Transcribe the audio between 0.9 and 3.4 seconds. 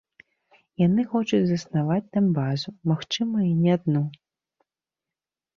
хочуць заснаваць там базу, магчыма